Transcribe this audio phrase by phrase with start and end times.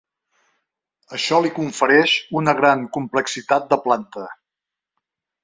[1.17, 4.27] Això li confereix una gran complexitat de planta.